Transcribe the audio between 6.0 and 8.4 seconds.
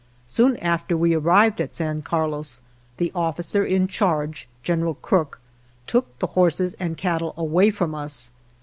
the horses and cattle away from us.